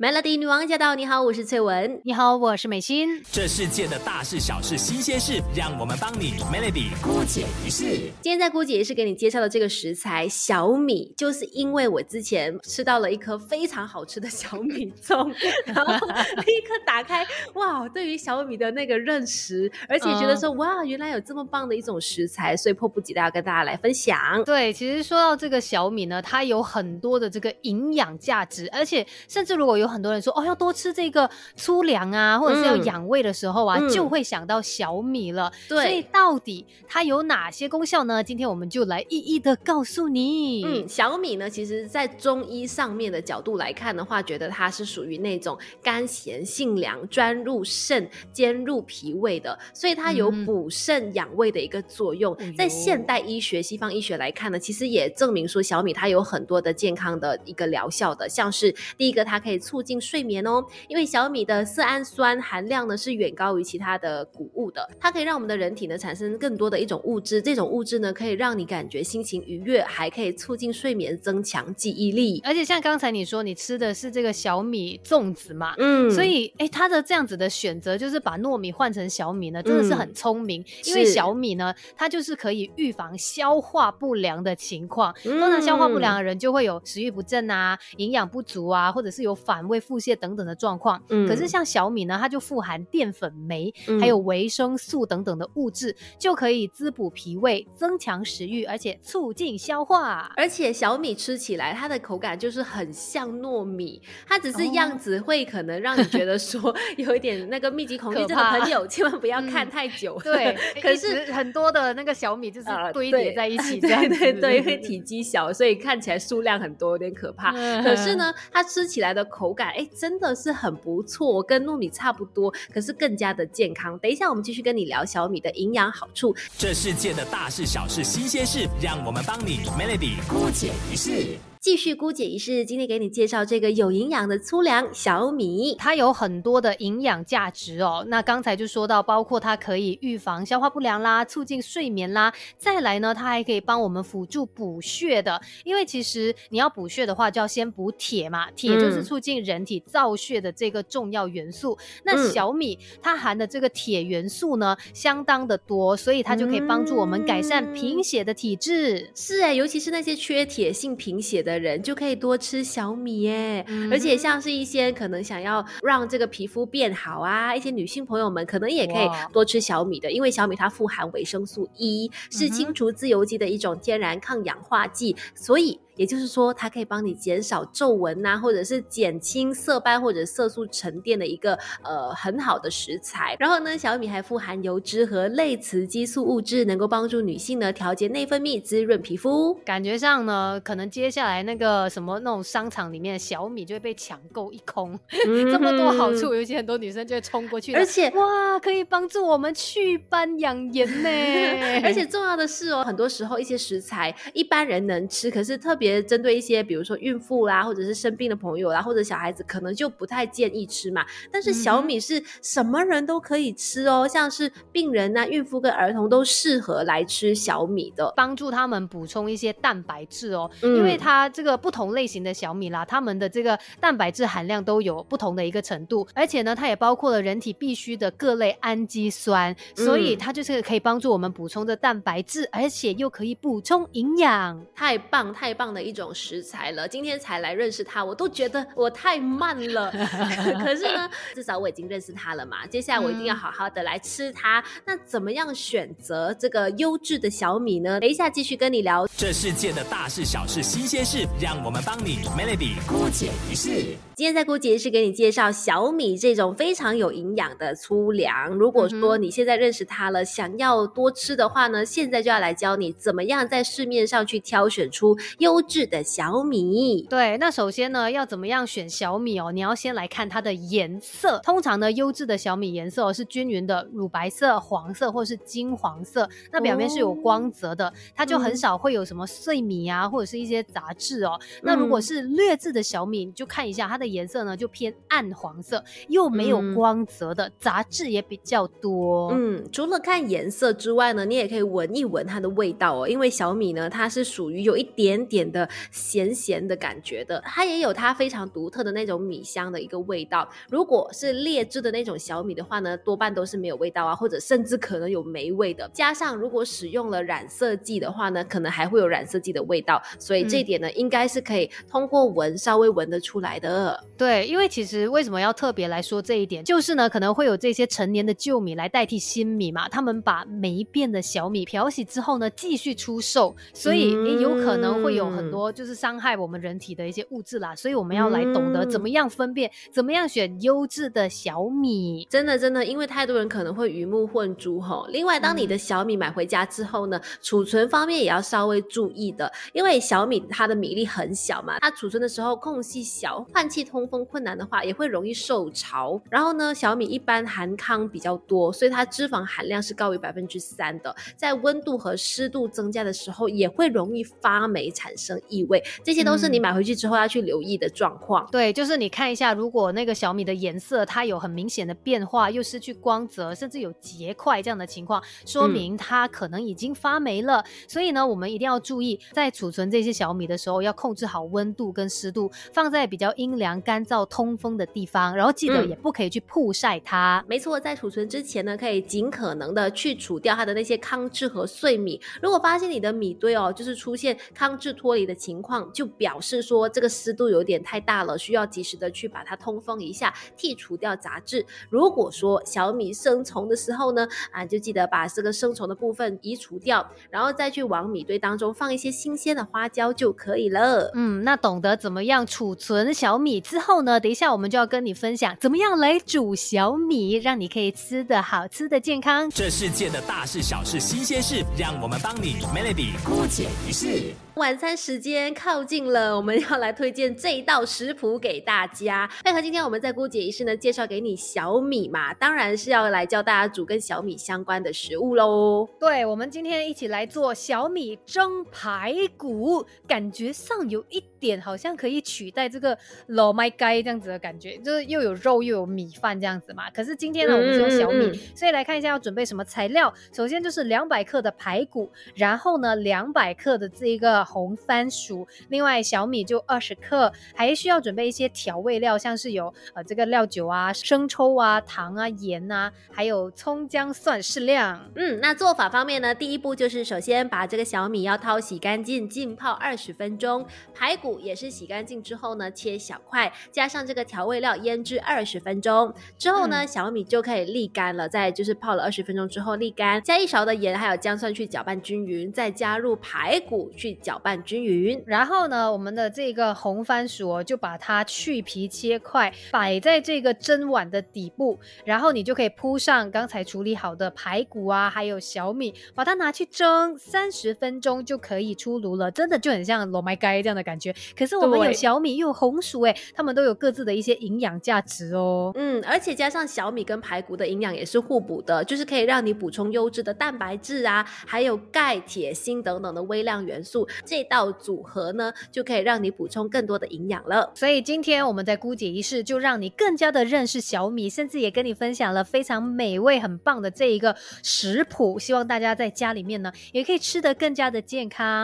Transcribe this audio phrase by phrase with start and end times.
[0.00, 0.94] Melody 女王驾到！
[0.94, 2.00] 你好，我是翠文。
[2.04, 3.20] 你好，我是美心。
[3.32, 7.84] 这世界的大事小事新鲜事，让我们帮你 Melody 姑姐一事。
[8.22, 15.34] 今天在姑姐也是给你介绍的这个食材小米，就是因为我之前吃到了一颗非常好吃的小米粽，
[15.66, 24.44] 然后立刻打开，哇，对于小米的那个认识，而且觉得说，哇，原来有这么棒的一种食材，所以迫不及待要跟大家来分享。
[24.44, 35.50] 对，其实说到这个小米呢，它有很多的这个营养价值，而且甚至如果有很多人说哦，要多吃这个粗粮啊，或者是要养胃的时候啊，就会想到小米了。
[35.68, 38.22] 对，所以到底它有哪些功效呢？
[38.22, 40.64] 今天我们就来一一的告诉你。
[40.64, 52.36] 嗯，小米呢，其实在中医上面的角度来看的话，觉得它是属于那种甘咸性凉、专入肾、兼入脾胃的，所以它有补肾养胃的一个作用。
[52.56, 72.40] 在现代医学、西方医学来看呢，其实也证明说小米它有很多的健康的一个疗效的，像是第一个，它可以促进睡眠哦，因为小米的色氨酸含量呢是远高于其他的谷物的，它可以让我们的人体呢产生更多的一种物质，这种物质呢可以让你感觉心情愉悦，还可以促进睡眠，增强记忆力。
[72.44, 85.14] 而且像刚才你说你吃的是这个小米粽子嘛，嗯，所以哎，它的这样子的选择就是把糯米换成小米呢，真的是很聪明，因为小米呢它就是可以预防消化不良的情况。
[85.22, 90.18] 通常消化不良的人就会有食欲不振啊，营养不足啊，或者是有反胃腹泻。
[90.18, 100.32] 等等的状况，可是像小米呢，它就富含淀粉酶，还有维生素等等的物质，就可以滋补脾胃，增强食欲，而且促进消化。
[100.36, 110.18] 而且小米吃起来，它的口感就是很像糯米，它只是样子会可能让你觉得说 有一点那个密集恐惧症的朋友，千万不要看太久。
[110.24, 117.52] 对， 可是很多的那个小米就是堆叠在一 起，对对对，因为体积小，所以看起来数量很多，有点可怕。
[117.82, 119.86] 可是呢，它吃起来的口感，哎。
[119.98, 123.98] 真的是很不错，跟糯米差不多，可是更加的健康。
[123.98, 126.32] 等一下，我们继续跟你聊小米的营养好处。
[126.56, 131.36] 这世界的大事小事新鲜事，让我们帮你 Melody 姑解一事。
[131.60, 138.04] 继续姑姐仪式，今天给你介绍这个有营养的粗粮小米，它有很多的营养价值哦。
[138.06, 142.32] 那刚才就说到，包括它可以预防消化不良啦，促进睡眠啦。
[142.56, 145.40] 再来呢，它还可以帮我们辅助补血的。
[145.64, 151.76] 因为其实你要补血的话，就要先补铁嘛，铁就是促进人体造血的这个重要元素。
[152.04, 159.10] 那小米它含的这个铁元素呢，相当的多，所以它就可以帮助我们改善贫血的体质。
[159.16, 161.47] 是哎，尤其是那些缺铁性贫血的。
[161.48, 175.80] 的人就可以多吃小米耶，而且像是一些可能想要让这个皮肤变好啊，一些女性朋友们可能也可以多吃小米的，因为小米它富含维生素 E，是清除自由基的一种天然抗氧化剂，所以。
[175.98, 183.36] 也就是说，它可以帮你减少皱纹呐，或者是减轻色斑或者色素沉淀的一个呃很好的食材。
[183.38, 189.52] 然后呢，小米还富含油脂和类雌激素物质，能够帮助女性呢调节内分泌，滋润皮肤。
[189.64, 194.96] 感觉上呢，可能接下来那个什么那种商场里面的小米就会被抢购一空。
[195.50, 197.74] 这么多好处，尤其很多女生就会冲过去。
[197.74, 201.08] 而且哇，可以帮助我们祛斑养颜呢。
[201.82, 205.87] 而且重要的是哦，很多时候一些食材一般人能吃，可是特别。
[206.02, 211.04] 针对一些比如说孕妇啦，或者是生病的朋友啦，或者小孩子，可能就不太建议吃嘛。
[211.30, 220.50] 但是小米是什么人都可以吃哦，像是病人呐、孕妇跟儿童都适合来吃小米的，帮助他们补充一些蛋白质哦。
[220.62, 235.77] 因为它这个不同类型的小米啦，它们的这个蛋白质含量都有不同的一个程度，而且呢，它也包括了人体必需的各类氨基酸，所以它就是可以帮助我们补充的蛋白质，而且又可以补充营养，太棒太棒的。
[235.82, 239.90] 一种食材了，今天才来认识它，我都觉得我太慢了。
[240.62, 242.66] 可是呢， 至少我已经认识它了嘛。
[242.66, 244.62] 接下来我一定要好好的来吃它。
[244.84, 248.00] 那怎么样选择这个优质的小米呢？
[248.00, 253.96] 等一下继续跟你聊这世界的大事小事新鲜事，让我们帮你 Melody 姑姐一事。
[254.14, 258.48] 今天在姑姐是给你介绍小米这种非常有营养的粗粮。
[258.50, 267.06] 如果说你现在认识它了，想要多吃的话呢，现在就要来教你怎么样在市面上去挑选出优质的小米。
[267.08, 269.52] 对，那首先呢，要怎么样选小米哦？
[269.52, 271.38] 你要先来看它的颜色。
[271.44, 281.38] 通常呢，优质的小米颜色是均匀的乳白色、黄色或是金黄色，那表面是有光泽的，它就很少会有什么碎米啊，或者是一些杂质哦。
[281.62, 284.08] 那如果是劣质的小米，你就看一下它的。
[284.08, 289.30] 颜色呢就偏暗黄色，又没有光泽的，杂质也比较多。
[289.34, 293.06] 嗯，除了看颜色之外呢，你也可以闻一闻它的味道哦。
[293.06, 297.42] 因为小米呢，它是属于有一点点点的咸咸的感觉的。
[297.46, 300.48] 它也有它非常独特的那种米香的一个味道。
[300.70, 305.88] 如果是劣质的那种小米的话呢，多半都是没有味道啊，或者甚至可能有霉味的。
[305.92, 310.02] 加上如果使用了染色剂的话呢，可能还会有染色剂的味道。
[310.18, 314.02] 所以这一点呢，应该是可以通过闻稍微闻得出来的。
[314.16, 327.74] 对，因为其实为什么要特别来说这一点，就是呢，可能会有这些陈年的旧米来代替新米嘛，他们把霉变的小米漂洗之后呢，继续出售，所以也有可能会有很多就是伤害我们人体的一些物质啦。
[327.74, 332.26] 所以我们要来懂得怎么样分辨，怎么样选优质的小米。
[332.28, 335.06] 真的真的，因为太多人可能会鱼目混珠哈。
[335.10, 346.20] 另外，当你的小米买回家之后呢，储存方面也要稍微注意的，因为小米它的米粒很小嘛，它储存的时候空隙小，换气通风困难的话，也会容易受潮。
[346.30, 351.14] 然后呢，小米一般含糠比较多，所以它脂肪含量是高于百分之三的。
[351.36, 355.82] 在温度和湿度增加的时候，也会容易发霉，产生异味。
[356.04, 358.46] 这些都是你买回去之后要去留意的状况。
[358.52, 367.64] 对，就是你看一下，如果那个小米的颜色它有很明显的变化，又失去光泽，甚至有结块这样的情况，说明它可能已经发霉了。
[367.88, 375.34] 所以呢，我们一定要注意，在储存这些小米的时候，要控制好温度跟湿度，放在比较阴凉、干燥、通风的地方。
[375.36, 377.44] 然后记得也不可以去曝晒它。
[377.48, 382.20] 没错，在储存之前呢，可以尽可能的去除掉它的那些糠质和碎米。
[382.40, 391.66] 如果发现你的米堆哦，就是出现糠质脱离的情况，就表示说这个湿度有点太大了，需要及时的去把它通风一下，剔除掉杂质。
[391.90, 401.10] 如果说小米生虫的时候呢，啊，就记得把这个生虫的部分移除掉，然后再去往米堆当中放一些新鲜的花椒就可以了。
[401.14, 409.50] 嗯，那懂得怎么样储存小米之后呢，等一下我们就要跟你分享怎么样来煮小米，让你可以吃的好吃的健康。
[409.50, 414.47] 这世界的大事小事新鲜事，让我们帮你 Melody 姑解一世。
[414.58, 419.30] 晚餐时间靠近了，我们要来推荐这一道食谱给大家。
[419.44, 425.88] 配合今天我们在姑姐仪式呢，介绍给你小米嘛，当然是要来教大家煮跟小米相关的食物喽。
[426.00, 436.90] 对，我们今天一起来做小米蒸排骨，感觉上有一点好像可以取代这个老麦盖这样子的感觉，就是又有肉又有米饭这样子嘛。
[436.90, 440.12] 可是今天呢，我们是用小米，所以来看一下要准备什么材料。
[440.32, 444.47] 首先就是两百克的排骨，然后呢两百克的这一个。
[444.48, 455.10] 红番薯，另外小米就二十克，还需要准备一些调味料，像是有呃这个料酒啊、生抽啊、糖啊、盐啊，还有葱姜蒜适量。
[455.14, 460.64] 嗯，那做法方面呢，第一步就是首先把这个小米要掏洗干净，浸泡二十分钟，
[460.94, 468.26] 排骨也是洗干净之后呢切小块，加上这个调味料腌制二十分钟之后呢，小米就可以沥干了。
[468.26, 474.37] 再就是泡了二十分钟之后沥干，加一勺的盐还有姜蒜去搅拌均匀，再加入排骨去搅。
[474.38, 489.30] 拌均匀，然后呢，我们的这个红番薯就把它去皮切块，摆在这个蒸碗的底部，然后你就可以铺上刚才处理好的排骨啊，还有小米，把它拿去蒸三十分钟就可以出炉了。
[489.30, 491.14] 真的就很像罗麦盖这样的感觉。
[491.36, 495.72] 可是我们有小米又有红薯，哎，它们都有各自的一些营养价值哦。
[495.74, 504.08] 嗯，而且加上小米跟排骨的营养也是互补的，就是可以让你补充优质的蛋白质啊，还有钙、铁、锌等等的微量元素。
[504.28, 507.72] 这道组合呢，就可以让你补充更多的营养了。
[507.74, 515.38] 所以今天我们在姑姐仪式，就让你更加的认识小米，甚至也跟你分享了非常美味、很棒的这一个食谱。
[515.38, 518.58] 希望大家在家里面呢，也可以吃得更加的健康。